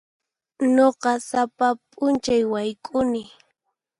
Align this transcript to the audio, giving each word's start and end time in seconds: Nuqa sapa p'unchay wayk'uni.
Nuqa 0.75 1.11
sapa 1.29 1.67
p'unchay 1.91 2.41
wayk'uni. 2.51 3.23